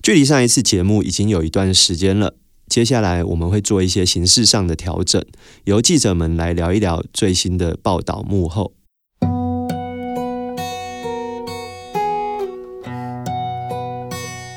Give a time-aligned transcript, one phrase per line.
[0.00, 2.34] 距离上一次节目已经有一段时间了，
[2.68, 5.22] 接下来我们会做一些形式上的调整，
[5.64, 8.72] 由记者们来聊一聊最新的报道幕后。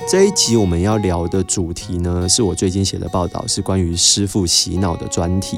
[0.09, 5.57] 这一集我们要聊的主题呢，是我最近写的报道，是关于师父洗脑的专题。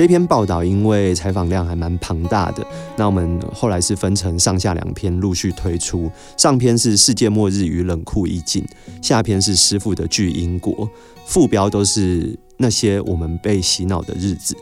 [0.00, 6.10] 这篇报道因为采访量还蛮庞大的，那我们后来是分成上下两篇陆续推出。
[6.38, 8.64] 上篇是世界末日与冷酷意境，
[9.02, 10.88] 下篇是师傅的巨婴国，
[11.26, 14.56] 副标都是那些我们被洗脑的日子。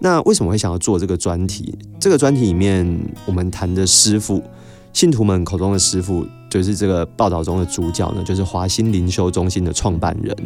[0.00, 1.72] 那为什么会想要做这个专题？
[2.00, 2.84] 这个专题里面
[3.24, 4.42] 我们谈的师傅，
[4.92, 6.26] 信徒们口中的师傅。
[6.50, 10.36] 就是这个报道中的主角呢，就是华兴灵修中心的创办人，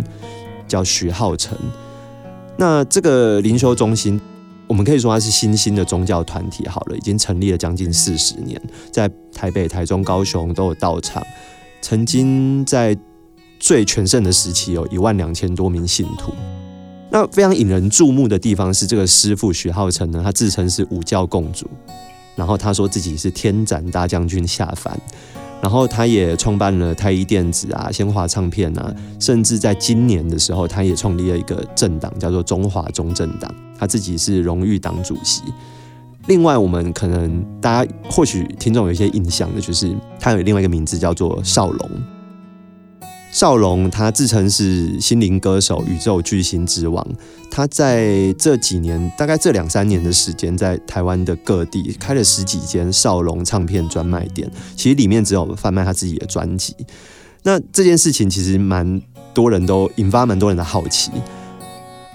[0.69, 1.57] 叫徐浩成。
[2.61, 4.21] 那这个灵修中心，
[4.67, 6.69] 我们可以说它是新兴的宗教团体。
[6.69, 8.61] 好了，已经成立了将近四十年，
[8.93, 11.27] 在台北、台中、高雄都有道场。
[11.81, 12.95] 曾经在
[13.59, 16.35] 最全盛的时期，有一万两千多名信徒。
[17.11, 21.67] 那非常引人注目的地方是，这个师傅许浩成呢，他自称是五教共主，
[22.37, 25.01] 然后他说自己是天斩大将军下凡。
[25.63, 33.55] 然后他也创办了太一电子啊、鲜华唱片啊，甚至在今年的时候，他也创立了一个政党，叫做中华中政党。
[33.79, 35.43] 他自己是荣誉党主席。
[36.27, 41.91] 另外，我们可能大家或许听众有一些印象的，就是他有另外一个名字叫做少龙。
[43.33, 47.07] 少龙他自称是心灵歌手、宇宙巨星之王。
[47.49, 54.51] 他在这几年，大概这两三年的时间，在台湾的各地开了十几间少龙唱片专卖店。
[54.75, 56.75] 其实里面只有贩卖他自己的专辑。
[57.45, 59.01] 那这件事情其实蛮
[59.33, 61.13] 多人都引发蛮多人的好奇。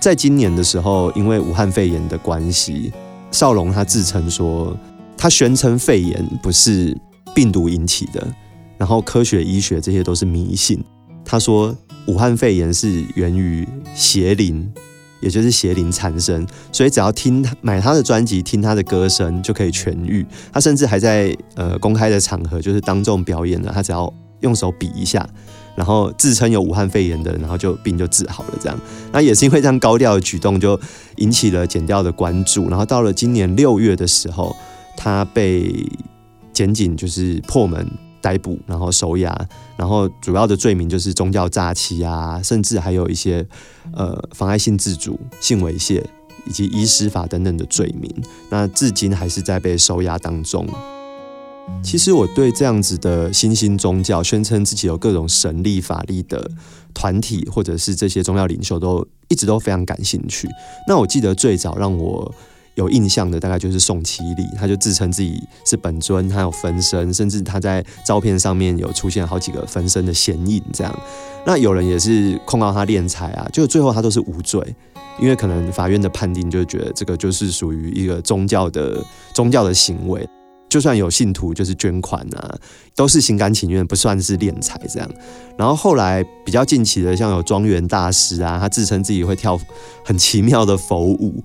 [0.01, 2.91] 在今年的时候，因为武汉肺炎的关系，
[3.31, 4.77] 少龙他自称说，
[5.17, 6.95] 他宣称肺炎不是
[7.33, 8.27] 病毒引起的，
[8.77, 10.83] 然后科学医学这些都是迷信。
[11.25, 11.75] 他说，
[12.05, 14.71] 武汉肺炎是源于邪灵，
[15.19, 20.23] 也就是邪灵缠身，所以只要听他买他的专辑，听他的歌声就可以痊愈。
[20.53, 25.27] 他甚至还在呃公开的场合，就是当众表演了，他只要用手比一下，
[25.75, 28.53] 然后自称有武汉肺炎的，然后就病就治好了。
[28.61, 28.79] 这样，
[29.11, 30.79] 那也是因为这样高调的举动，就
[31.17, 32.69] 引起了检调的关注。
[32.69, 34.55] 然后到了今年六月的时候，
[34.95, 35.73] 他被
[36.53, 37.85] 检警就是破门。
[38.21, 39.31] 逮捕，然后收押，
[39.77, 43.45] 然后主要的罪名就是宗教诈欺啊，甚至还有一些
[43.93, 46.03] 呃妨碍性自主、性猥亵
[46.45, 48.09] 以及医师法等等的罪名。
[48.49, 50.67] 那至今还是在被收押当中。
[51.81, 56.51] 其实我对这样子的新兴宗教，宣称自己有各种神力法力的
[56.93, 60.47] 团体，或者是这些宗教领袖，都一直都非常感兴趣。
[60.87, 62.31] 那我记得最早让我
[62.75, 70.99] 有印象的大概就是宋七力，他就自称自己是本尊，他有分身，甚至他在照片上面有出现好几个分身的显影，这样。
[71.45, 74.61] 那有人也是控告他敛财啊，就最后他都是无罪，
[75.19, 79.01] 因为可能法院的判定就觉得这个就是属于一个宗教的
[79.33, 80.27] 宗教的行为，
[80.67, 82.57] 就算有信徒就是捐款啊，
[82.95, 85.09] 都是心甘情愿，不算是敛财这样。
[85.57, 89.57] 然后后来比较近期的，像有庄园大师啊，他自称自己会跳
[90.03, 91.41] 很奇妙的佛舞。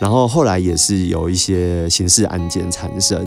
[0.00, 3.26] 然后后来也是有一些刑事案件产生，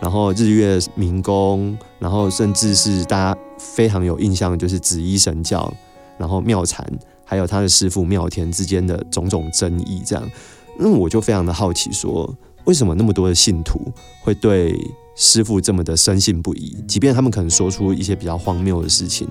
[0.00, 5.72] 然后日月明宫，然后甚至是大家非常有印象的就是紫衣神教，
[6.18, 6.84] 然后妙禅，
[7.24, 10.30] 还有他的师父妙天之间的种种争议，这样，
[10.78, 13.80] 那我就非常的好奇说，说为什么那么多的信徒
[14.22, 14.76] 会对
[15.14, 19.28] 师父这么的深信不疑，即便他们可能说出一些比较荒谬的事情，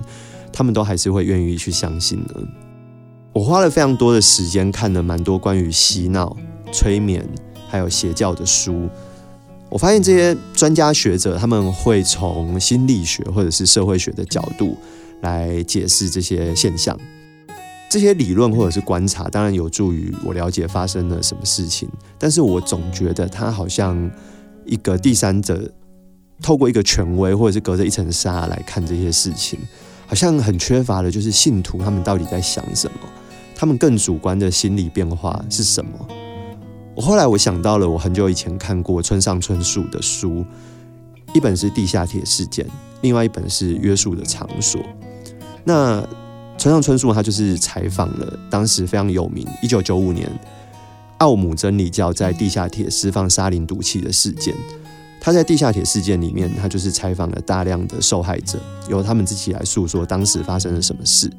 [0.50, 2.34] 他们都还是会愿意去相信呢？
[3.32, 6.36] 我花了非常多的时间看了蛮多关于洗脑。
[6.72, 7.26] 催眠
[7.68, 8.88] 还有邪教的书，
[9.68, 14.76] 我发现这些专家学者他们会从心理学或者是社会学的角度
[15.22, 16.98] 来解释这些现象。
[17.88, 24.08] 这些理论或者是观察，当然有助于我了解发生了什么事情，但是我总觉得他好像
[24.64, 25.68] 一个第三者，
[26.40, 29.58] 透过一个权威或者是隔着一层纱来看这些事情，
[30.06, 33.08] 好像很缺乏的就是信徒他们到底在想什么，
[33.56, 35.90] 他们更主观的心理变化是什么。
[36.96, 40.44] 我后来我想到了，我很久以前看过村上春树的书，
[41.32, 42.64] 一本是《地下铁事件》，
[43.00, 44.80] 另外一本是《约束的场所》。
[45.64, 46.06] 那
[46.58, 50.30] 村上春树他就是采访了当时非常有名，一九九五年
[51.18, 54.54] 奥姆真理教在地下铁释放沙林毒气的事件。
[55.22, 58.58] 他在地下铁事件里面，他就是采访了大量的受害者，
[58.88, 61.30] 由他们自己来诉说当时发生了什么事。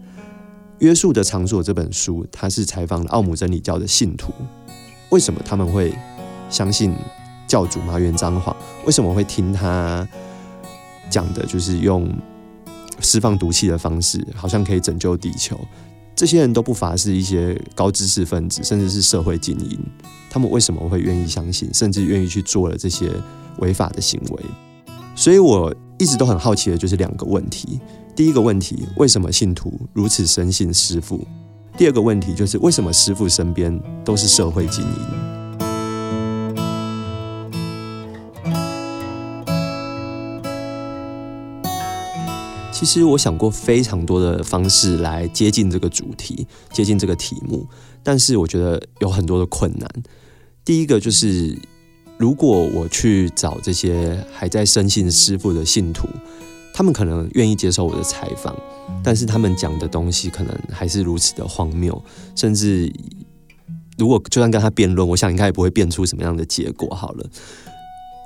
[0.80, 4.32] 约束的场所这本书，他是采访了奥姆真理教的信徒，
[5.12, 5.94] 为什么他们会
[6.50, 6.96] 相信
[7.48, 8.56] 教主麻原彰晃？
[8.86, 10.08] 为什么会听他
[11.10, 12.10] 讲的，就是用
[13.02, 15.60] 释放毒气的方式，好像可以拯救地球？
[16.16, 19.78] 这些人都不乏是一些高知识分子，甚至是社会精英。
[20.30, 23.12] 他们为什么会愿意相信，甚至愿意去做了这些
[23.58, 24.44] 违法的行为？
[25.16, 27.82] 所以我一直都很好奇的就是两个问题：
[28.16, 31.28] 第一个问题，为什么信徒如此深信师父？
[31.78, 35.32] 第二个问题就是为什么师父身边都是社会精英？
[42.72, 47.66] 其实我想过非常多的方式来接近这个主题，接近这个题目，
[48.02, 49.88] 但是我觉得有很多的困难。
[50.66, 51.58] 第一个就是，
[52.18, 56.08] 如果我去找这些还在深信师父的信徒，
[56.82, 58.56] 他们可能愿意接受我的采访，
[59.04, 62.04] 但是他们讲的东西可能还是如此的荒谬，
[62.36, 62.92] 甚至
[64.00, 66.90] 如果就算跟他辩论，我想应该也不会辩出什么样的结果。
[66.96, 67.30] 好了，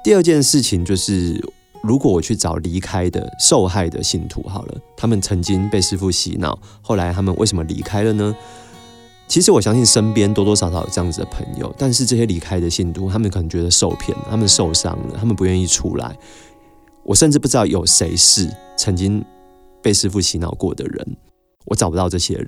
[0.06, 1.44] 第二件事情就是。
[1.84, 8.36] 如果我去找离开的受害的信徒，好了，他们曾经被师父洗脑，后来他们为什么离开了呢？
[9.28, 16.18] 其实我相信身边多多少少有这样子的朋友，但是这些离开的信徒，他们可能觉得受骗，他们受伤了，他们不愿意出来。
[17.06, 19.24] 我甚至不知道有谁是曾经
[19.81, 21.18] 被师父洗脑过的人，
[21.66, 22.48] 我找不到这些人。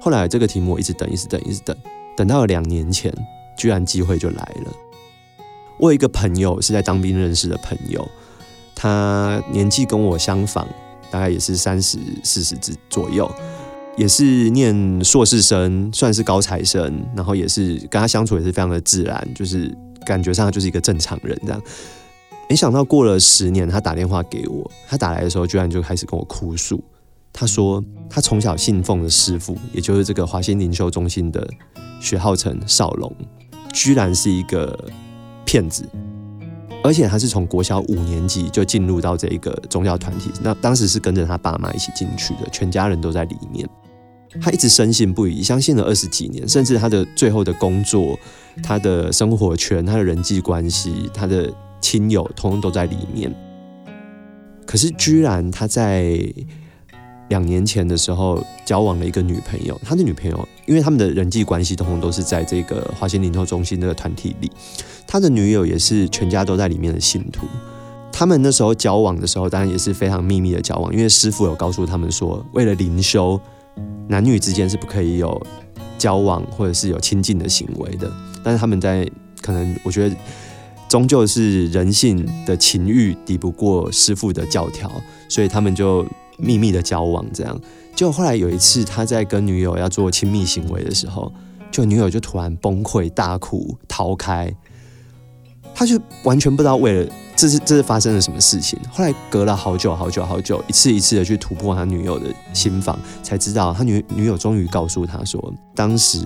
[0.00, 1.76] 后来这个题目我一直等，一直等，一直等，
[2.16, 3.14] 等到了两年前，
[3.56, 4.72] 居然机会就来了。
[5.78, 8.06] 我有一个朋友是在当兵认识的朋友。
[8.74, 10.66] 他年纪跟我相仿，
[11.08, 13.30] 大概也是三十四十之左右，
[13.96, 17.00] 也是念硕士生，算是高材生。
[17.14, 19.72] 然后也是跟他相处也是非常的自然，就是
[20.04, 21.62] 感觉上就是一个正常人这样。
[22.52, 26.84] 没想到过了十年，他打电话给我，他打来的时候居然就开始跟我哭诉。
[27.32, 31.48] 他说他从小信奉的师父，也就是这个华心灵修中心的
[31.98, 33.10] 许浩成少龙，
[33.72, 34.78] 居然是一个
[35.46, 35.88] 骗子。
[36.84, 43.66] 而且他是从国小五年级就进入到这一个宗教团体，那当时是跟着他爸妈一起进去的，全家人都在里面。
[44.42, 48.14] 他一直深信不疑，相信了二十几年，甚至他的最后的工作、
[48.62, 51.50] 他的生活圈、他的人际关系、他的
[51.82, 53.30] 亲友，通通都在里面。
[54.64, 56.18] 可是，居然他在
[57.28, 64.50] 两年前的时候交往了一个女朋友，他的女朋友，因为他们的人际关系通通都是在这个华仙灵修中心这个团体里。
[65.06, 67.46] 他的女友也是全家都在里面的信徒，
[68.10, 73.38] 他们那时候交往的时候，当然也是非常秘密的交往，因为师傅有告诉他们说，为了灵修，
[74.08, 75.40] 男女之间是不可以有
[75.98, 78.10] 交往或者是有亲近的行为的。
[78.42, 79.06] 但是他们在
[79.40, 80.16] 可能，我觉得
[80.92, 84.92] 终究是人性的情欲抵不过师傅的教条，
[85.26, 86.06] 所以他们就
[86.36, 87.24] 秘密的交往。
[87.32, 87.58] 这样，
[87.96, 91.32] 就后来有一次他在跟女友要做亲密行为的时候，
[91.70, 94.54] 就女友就突然崩溃大哭逃开。
[95.74, 98.78] 他就完全不知道为了这是这是发生了什么事情。
[98.90, 106.18] 后来隔了好久好久好久，一次一次的去突破他女友的心防，才知道他女女友终于告诉他说，当时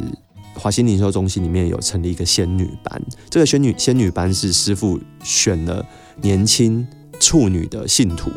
[0.56, 5.84] 华西零售中心里面有成立一个仙女班，这个仙女仙女班是师傅选了
[6.22, 6.86] 年轻
[7.20, 8.30] 处女的信徒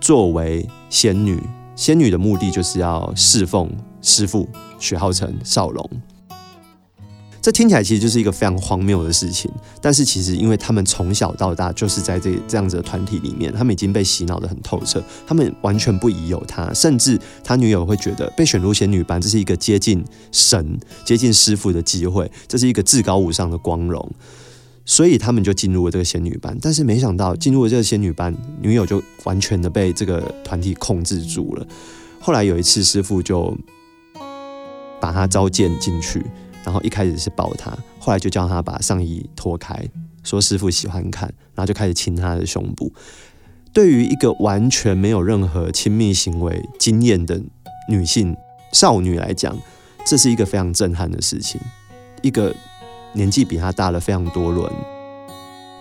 [0.00, 1.40] 作为仙女，
[1.74, 3.70] 仙女的目的就是要侍奉
[4.00, 5.90] 师傅许浩成少龙。
[7.46, 9.48] 这听起来其实就是一个非常荒谬的事情，
[9.80, 24.10] 但是其实因为他们从小到大就是在这这样子的团体里面，他们已经被洗脑得很透彻，他们完全不疑有他，甚至他女友会觉得被选入仙女班，这是一个接近神、接近师父的机会，这是一个至高无上的光荣，
[24.84, 26.58] 所以他们就进入了这个仙女班。
[26.60, 31.64] 但是没想到进入了这个仙女班，女友就完全的被这个团体控制住了。
[32.20, 33.56] 后来有一次，师父就
[35.00, 36.26] 把他召见进去。
[36.66, 37.70] 然后一开始是抱他，
[38.00, 39.88] 后来就叫他把上衣脱开，
[40.24, 42.92] 说师傅喜欢看，然后就开始亲他的胸部。
[43.72, 47.40] 对于一个完全没有任何亲密行为经验的
[47.88, 48.36] 女性
[48.72, 49.56] 少女来讲，
[50.04, 51.60] 这是一个非常震撼的事情。
[52.20, 52.52] 一个
[53.12, 54.68] 年纪比她大了非常多轮，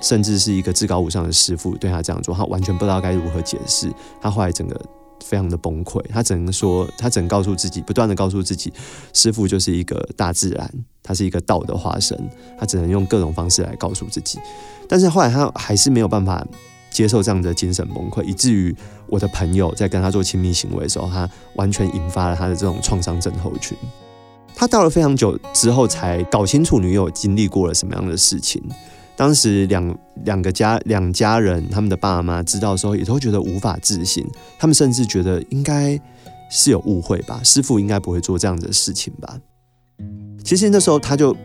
[0.01, 3.91] 甚至是一个至高无上的师傅对她这样做，她完全不知道该如何解释。
[4.21, 4.79] 她后来整个。
[5.23, 8.71] 非常的崩溃，他只能说，他只能告诉自己，不断的告诉自己，
[9.13, 12.17] 师傅就是一个大自然，他是一个道的化身，
[12.57, 14.39] 他只能用各种方式来告诉自己。
[14.87, 16.45] 但是后来他还是没有办法
[16.91, 18.75] 接受这样的精神崩溃，以至于
[19.07, 23.77] 我的朋友在跟他做亲密行为的时候，他完全引发了他的这种创伤症候群。
[24.55, 28.61] 他到了非常久之后，才搞清楚女友经历过了什么样的事情。
[29.17, 34.25] 当时两两个家两家人，他们的爸妈知道的时候，也都觉得无法置信。
[34.59, 35.97] 他们甚至觉得应该
[36.49, 39.39] 是有误会吧，师傅应该不会做这样的事情吧。
[40.43, 41.35] 其实那时候，他就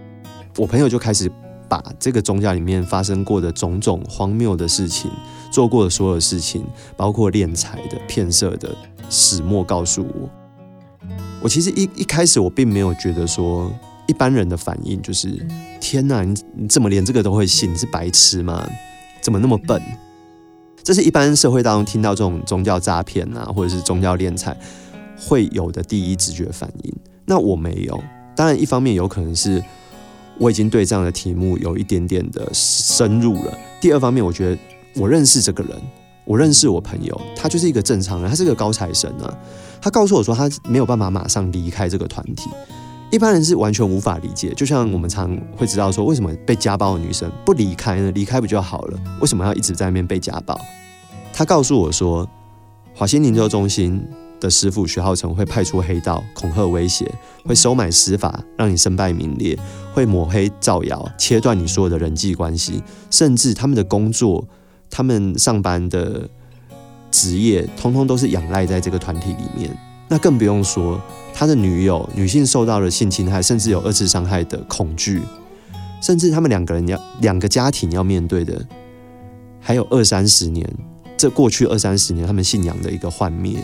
[0.56, 1.30] 我朋友就开始
[1.68, 5.08] 把这个宗教里面发生过的种种荒谬的事情，
[5.52, 8.76] 做过的所有事情，包括敛财的、骗色的
[9.08, 10.28] 始末，告诉我。
[11.40, 13.70] 我其实一一开始我并没有觉得说。
[14.11, 15.38] 一般人的反应就是：
[15.81, 17.73] 天哪，你你怎么连这个都会信？
[17.73, 18.69] 你是白痴吗？
[19.21, 19.81] 怎么那么笨？
[20.83, 24.57] 这是一般社会当中听到这种宗教诈骗啊，或者是宗教敛财
[25.17, 26.93] 会有的第一直觉反应。
[27.25, 28.02] 那我没有。
[28.35, 29.62] 当然，一方面有可能是
[30.38, 33.57] 我已经对这样的题目有一点点的深入了。
[33.81, 34.59] 第二方面，我觉得
[34.97, 35.81] 我认识这个人，
[36.25, 39.33] 我认识我朋友，他就是一个正常人，他是个高材生啊。
[39.81, 42.50] 他告诉我说，他没有办法马上离开这个团体。
[43.11, 48.09] 一般人是完全无法理解，就像我们常会知道说，为什么被家暴的女生不离开呢？
[48.12, 48.99] 离开不就好了？
[49.21, 50.57] 为什么要一直在那边被家暴？
[51.33, 52.29] 他告诉我说，
[52.95, 54.00] 华心灵修中心
[54.38, 57.12] 的师傅徐浩成会派出黑道恐吓威胁，
[57.45, 59.59] 会收买施法让你身败名裂，
[59.93, 64.47] 会抹黑造谣，切断你所有的人际关系，甚至他们的工作、
[64.88, 66.31] 他们上班的
[67.11, 69.76] 职业，通通都是仰赖在这个团体里面。
[70.07, 71.00] 那更不用说。
[71.32, 75.22] 他的女友女性受到了性侵害，甚至有二次伤害的恐惧，
[76.02, 78.66] 甚至他们两个人要两个家庭要面对的，
[79.60, 80.68] 还有二三十年，
[81.16, 83.56] 这过去二三十年他们信仰的一个幻灭，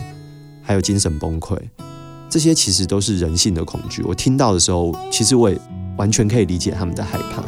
[0.63, 1.55] 还有精神崩溃，
[2.29, 4.01] 这些其实都是人性的恐惧。
[4.03, 5.59] 我听到的时候，其实我也
[5.97, 7.43] 完全可以理解他们的害怕。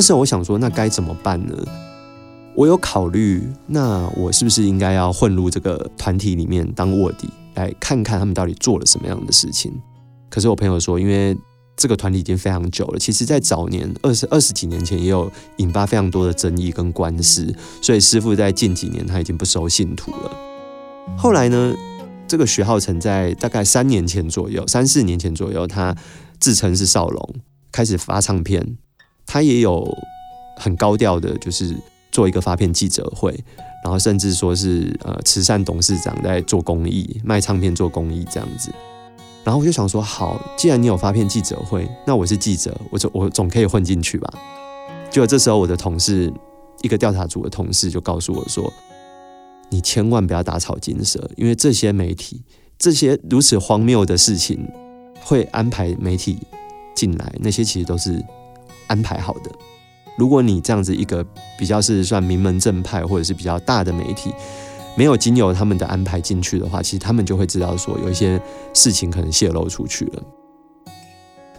[0.00, 1.54] 那时候我想说，那该怎么办呢？
[2.54, 9.70] 我有考虑，那我是不是应该要混入这个团体里面当卧底，来看看他们到底做了什么样的事情？
[10.30, 11.36] 可是我朋友说，因为
[11.76, 20.34] 这个团体已经非常久了，其实在早年二十二十几年前也有引发非常多的争议跟官司，所以师傅在近几年他已经不收信徒了。
[21.14, 21.74] 后来呢，
[22.26, 25.94] 这个徐浩成在大概三年前左右，三四年前左右，他
[26.38, 27.34] 自称是少龙，
[27.70, 28.78] 开始发唱片。
[29.32, 29.86] 他也有
[30.56, 31.72] 很高调的，就是
[32.10, 33.30] 做一个发片记者会，
[33.84, 38.72] 然后甚至说是呃慈善董事长在做公益，卖唱片做公益这样子。
[39.44, 44.34] 然后我就想说，好，既然你有发片记者会，那我是记者，我总我总可以混进去吧。
[45.12, 46.32] 就这时候，我的同事，
[46.82, 48.72] 一个调查组的同事就告诉我说，
[49.68, 52.42] 你千万不要打草惊蛇，因为这些媒体
[52.76, 54.68] 这些如此荒谬的事情
[55.22, 56.36] 会安排媒体
[56.96, 58.20] 进来，那些其实都是。
[58.90, 59.50] 安排好的。
[60.18, 61.24] 如果你这样子一个
[61.58, 64.30] 比较是算名门正派或者是比较大的媒体，
[64.96, 68.38] 没有经由他们的安排进去的话，其实他们就会知道说有一些
[68.74, 70.22] 事情可能泄露出去了。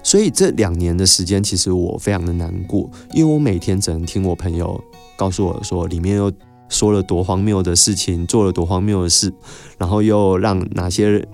[0.04, 4.80] 所以这两年的时间，其实我非常的难过，因为我每天只能听我朋友
[5.16, 6.32] 告诉我说，里面又
[6.70, 9.34] 说了多荒谬的事情，做了多荒谬的事，
[9.78, 11.26] 然后又让哪些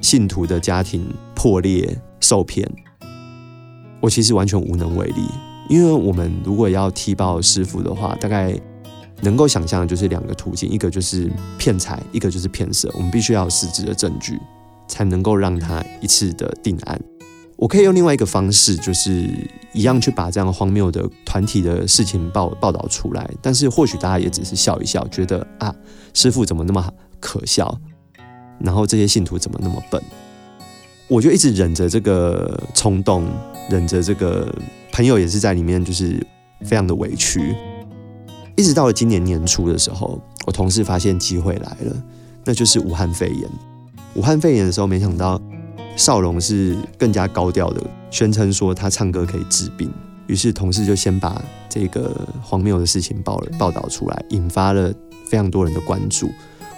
[0.00, 2.70] 信徒的家庭破裂受骗。
[4.00, 5.22] 我其实完全无能为力，
[5.68, 8.58] 因为我们如果要踢爆师父的话，大概
[9.20, 12.90] 能够想象的就是两个途径，一个就是骗财，一个就是骗色。
[12.94, 14.38] 我们必须要有实质的证据，
[14.86, 17.00] 才能够让他一次的定案。
[17.56, 19.28] 我可以用另外一个方式，就是
[19.72, 25.74] 一样去把这样荒谬的团体的事情报报道出来，但是或许大家也只是笑一笑，觉得啊，
[26.14, 26.88] 师父怎么那么
[27.18, 27.76] 可笑，
[28.60, 30.00] 然后这些信徒怎么那么笨。
[31.08, 33.26] 我就一直忍着这个冲动，
[33.70, 34.54] 忍着这个
[34.92, 36.24] 朋友也是在里面，就是
[36.60, 37.54] 非常的委屈。
[38.56, 42.02] 一直到了今年年初的时候，我同事发现机会来了，
[42.44, 43.48] 那就是武汉肺炎。
[44.14, 45.40] 武汉肺炎的时候，没想到
[45.96, 49.90] 少龙是更加高调的宣称说他唱歌可以治病，
[50.26, 54.92] 于是同事就先把这个荒谬的事情报了报道出来，引发了
[55.26, 56.30] 非常多人的关注。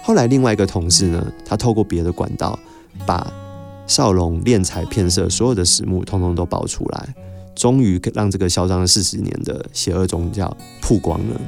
[0.03, 2.57] 后来另外一个同事呢，他透过别的管道
[3.05, 3.31] 把
[3.91, 7.13] 少龙敛财骗色，所有的始末通通都爆出来，
[7.53, 11.41] 终于让这个嚣张了四十年的邪恶宗教曝光了。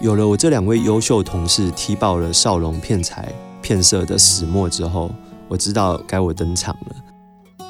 [0.00, 5.10] 有了我这两位优秀同事踢爆了少龙骗财骗色的始末之后，
[5.48, 7.66] 我知道该我登场了。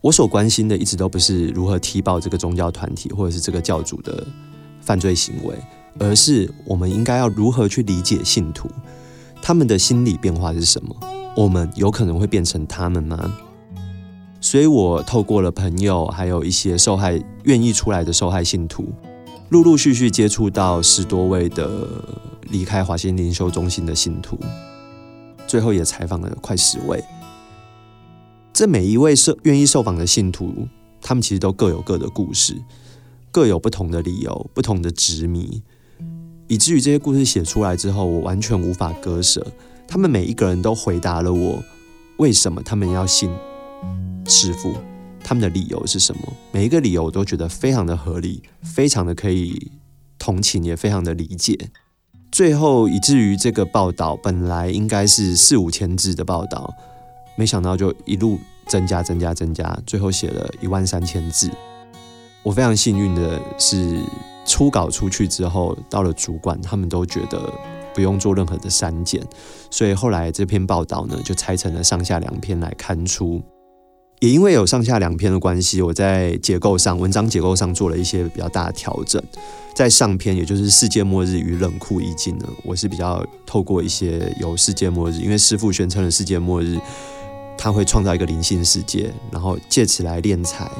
[0.00, 4.24] 我所关心的一直都不是如何踢爆这个宗教团体或者是这个教主的
[4.80, 5.56] 犯罪行为，
[5.98, 8.68] 而是我们应该要如何去理解信徒，
[9.42, 10.94] 他们的心理变化是什么。
[11.36, 13.32] 我们有可能会变成他们吗？
[14.40, 18.92] 所以我透过了朋友，还有一些受害愿意出来的受害信徒，
[19.48, 21.88] 陆陆续续接触到十多位的
[22.50, 24.38] 离开华新灵修中心的信徒，
[25.46, 27.02] 最后也采访了快十位。
[28.52, 30.68] 这每一位受愿意受访的信徒，
[31.00, 32.56] 他们其实都各有各的故事，
[33.32, 35.62] 各有不同的理由，不同的执迷，
[36.46, 39.44] 以至于这些故事写出来之后，我完全无法割舍。
[39.86, 41.62] 他们每一个人都回答了我，
[42.18, 43.30] 为什么他们要信
[44.26, 44.74] 师父，
[45.22, 46.20] 他们的理由是什么？
[46.52, 49.70] 每一个理由我都觉得非常的合理，非常的可以
[50.18, 51.70] 同情，也非常的理解。
[52.32, 56.74] 最后以至于这个报道本来应该是四五千字的报道，
[57.36, 61.48] 没想到就一路增加、增加、增加，最后写了一万三千字。
[62.42, 63.98] 我非常幸运的是，
[64.44, 67.52] 初稿出去之后，到了主管，他们都觉得。
[67.94, 69.22] 不用做任何的删减，
[69.70, 73.40] 所以后来这篇报道呢，就拆成了上下两篇来刊出。
[74.20, 79.22] 也因为有上下两篇的关系，我在结构上、文章结构上做了一些比较大的调整。
[79.74, 86.78] 在上篇，也就是世界末日与冷酷意境呢，我是比较透过一些有世界末日，因为师父宣称了世界末日，
[87.58, 90.70] 他会创造一个灵性世界，然后借此来敛财。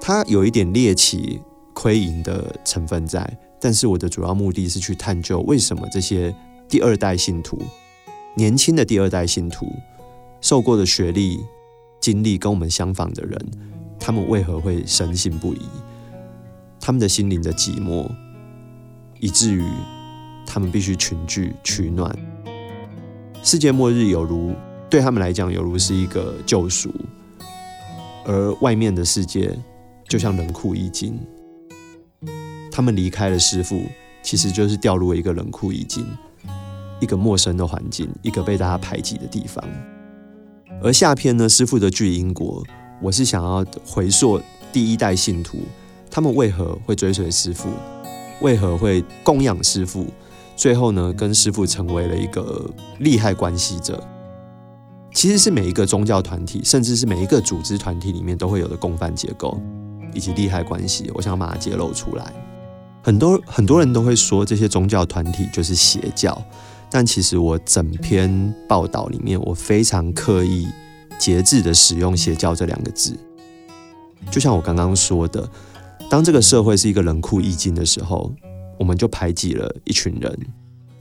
[0.00, 1.40] 他有一点猎奇、
[1.74, 3.38] 亏盈的成分在。
[3.60, 6.34] 但是我的主要目的是去探究，为什么这些
[6.68, 7.60] 第二代信徒、
[8.36, 9.66] 年轻的第二代信徒、
[10.40, 11.40] 受过的学历、
[12.00, 13.38] 经历跟我们相仿的人，
[13.98, 15.62] 他们为何会深信不疑？
[16.80, 18.08] 他们的心灵的寂寞，
[19.18, 19.64] 以至于
[20.46, 22.16] 他们必须群聚取暖。
[23.42, 24.54] 世界末日有如
[24.88, 26.94] 对他们来讲，有如是一个救赎，
[28.24, 29.58] 而外面的世界
[30.08, 31.18] 就像冷酷一境。
[32.78, 33.82] 他们离开了师父，
[34.22, 36.06] 其实就是掉入了一个冷酷已经，
[37.00, 39.64] 一个陌生的环境，一个被大家排挤的地方。
[40.80, 42.62] 而下篇呢，师父的巨婴国，
[43.02, 44.40] 我是想要回溯
[44.72, 45.58] 第一代信徒，
[46.08, 47.68] 他们为何会追随师父，
[48.42, 50.06] 为何会供养师父，
[50.54, 52.64] 最后呢，跟师父成为了一个
[53.00, 54.00] 利害关系者。
[55.12, 59.60] 其实是每一个宗教团体，甚至是每一个组织团体里面都会有的共犯结构
[60.14, 62.32] 以及利害关系，我想把它揭露出来。
[63.02, 66.40] 很多很多人都会说这些宗教团体就是邪教，
[66.90, 70.68] 但其实我整篇报道里面，我非常刻意
[71.18, 73.16] 节制的使用“邪教”这两个字。
[74.30, 75.48] 就像我刚刚说的，
[76.10, 78.30] 当这个社会是一个冷酷意境的时候，
[78.78, 80.38] 我们就排挤了一群人，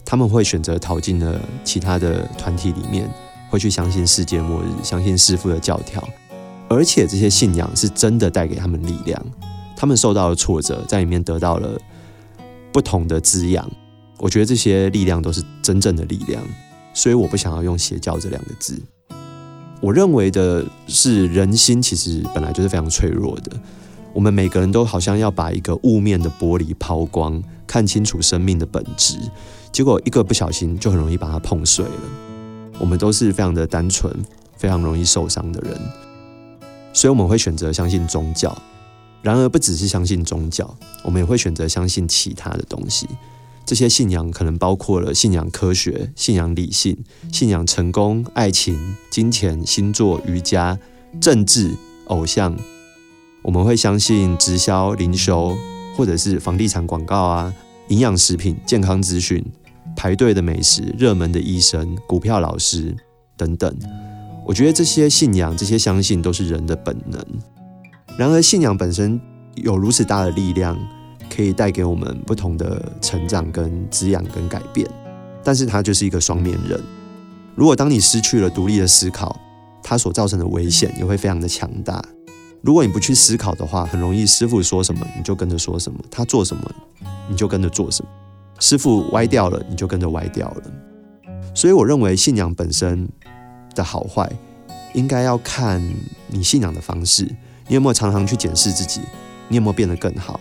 [0.06, 3.10] 他们会选择逃进了其他的团体里面，
[3.50, 6.08] 会去相信世界末日，相信师父的教条，
[6.70, 9.26] 而且这些信仰是真的带给他们力量。
[9.78, 11.80] 他们受到了挫折，在里面得到了
[12.74, 13.70] 不同的滋养。
[14.18, 16.44] 我觉得这些力量都是真正的力量，
[16.92, 18.82] 所以我不想要用邪教这两个字。
[19.80, 23.52] 我认为的是，人心其实本来就是非常脆弱的。
[24.14, 29.20] 我们每个人都好像要把一个雾面的玻璃抛光，看清楚生命的本质，
[29.72, 31.92] 结果一个不小心就很容易把它碰碎了。
[32.80, 34.12] 我们都是非常的单纯，
[34.56, 35.80] 非常容易受伤的人，
[36.94, 38.58] 所以我们会选择相信宗教。
[39.28, 43.06] 然而，不只是相信宗教，我们也会选择相信其他的东西。
[43.66, 46.98] 这些信仰可能包括了信仰科学、信仰理性、
[47.30, 50.80] 信仰成功、爱情、金钱、星座、瑜伽、
[51.20, 52.58] 政治、偶像。
[53.42, 55.58] 我们会相信直销、零售，
[55.98, 57.54] 或者是房地产广告啊、
[57.90, 59.44] 营养食品、健康资讯、
[59.94, 62.96] 排队的美食、热门的医生、股票老师
[63.36, 63.78] 等等。
[64.46, 67.22] 我觉得这些信仰、这些相信都是人的本能。
[68.18, 69.20] 然而，信仰本身
[69.54, 70.76] 有如此大的力量，
[71.30, 74.90] 可以带给我们不同的成长、跟滋养、跟改变。
[75.44, 76.82] 但是，它就是一个双面人。
[77.54, 79.40] 如果当你失去了独立的思考，
[79.84, 82.04] 它所造成的危险也会非常的强大。
[82.62, 86.64] 如果你不去思考的话，很容易师傅说什么你就跟着说什么，他做什么
[87.30, 88.10] 你就跟着做什么。
[88.60, 90.64] 师傅歪掉了，你就跟着歪掉了。
[91.54, 93.08] 所以，我认为信仰本身
[93.76, 94.28] 的好坏，
[94.96, 95.80] 应该要看
[96.28, 97.28] 你信仰的方式。
[97.68, 99.02] 你有没有常常去检视自己？
[99.50, 100.40] 你有没有变得更好？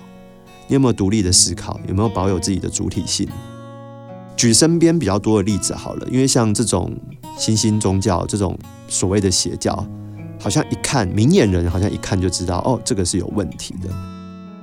[0.69, 1.79] 你有没有独立的思考？
[1.87, 3.29] 有没有保有自己的主体性？
[4.37, 6.93] 举身边比较多的例子好了，因为像这种
[7.39, 8.59] 新兴宗教，这种
[8.89, 9.87] 所谓的邪教，
[10.41, 13.89] 好像一看明眼人好像一看就知道，哦，这个是有问题的。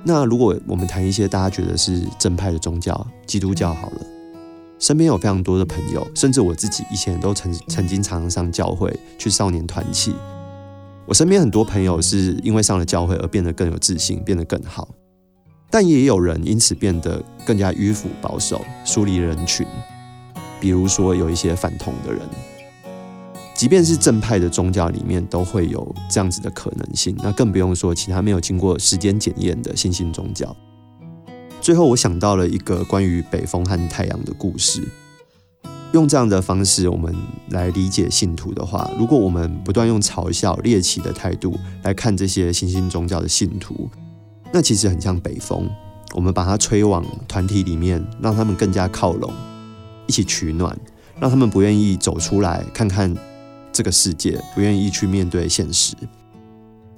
[0.04, 4.02] 那如果我们谈一些大家觉得是正派的宗教，基督教好了，
[4.78, 10.14] 身边有非常多的朋友，甚至我自己以前都曾曾经常常上教会去少年团契。
[11.06, 14.88] 我身边很多朋友是因为上了教会而变得更有自信，变得更好，
[15.70, 19.68] 但也有人因此变得更加迂腐保守，疏离人群。
[20.62, 22.22] 比如说有一些反同的人，
[23.54, 27.14] 即便是正派的宗教里面，都会有这样子的可能性。
[27.22, 30.56] 那更不用说其他没有经过时间检验的新兴宗教。
[31.60, 34.82] 最后，我想到了一个关于北风和太阳的故事。
[35.94, 37.16] 用这样的方式，我们
[37.52, 43.88] 来理解信徒的话，如果我们不断用嘲笑、猎奇的态度来看这些新兴宗教的信徒，
[44.52, 45.70] 那其实很像北风。
[46.16, 49.32] 我们把它吹往团体里面，让他们更加靠拢，
[50.08, 50.76] 一起取暖，
[51.20, 53.16] 让他们不愿意走出来看看
[53.72, 55.96] 这个世界，不愿意去面对现实。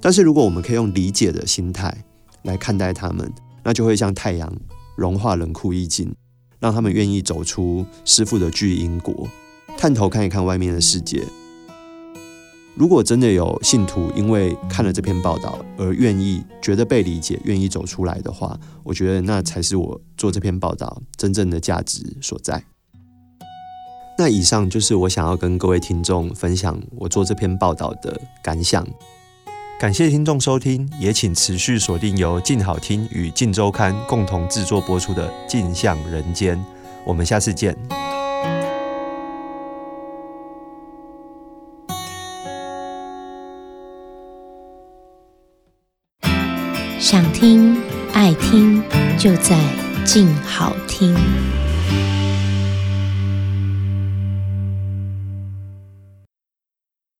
[0.00, 1.94] 但是，如果我们可以用理解的心态
[2.44, 3.30] 来看待他们，
[3.62, 4.50] 那就会像太阳
[4.96, 6.14] 融化冷酷意境。
[6.66, 9.28] 让他们愿意走出师傅的巨婴国，
[9.78, 11.22] 探头看一看外面的世界。
[12.74, 22.64] 如果真的有信徒因为看了这篇报道而愿意觉得被理解，愿意走出来的话，我觉得那才是我做这篇报道真正的价值所在。
[24.18, 28.84] 那以上就是我想要跟各位听众分享我做这篇报道的感想。
[29.78, 36.56] 感谢听众收听，也请持续锁定由静好听与静周刊共同制作播出的《镜像人间》，
[37.04, 37.76] 我们下次见。
[46.98, 47.76] 想听
[48.14, 48.82] 爱听，
[49.18, 49.60] 就在
[50.06, 51.14] 静好听。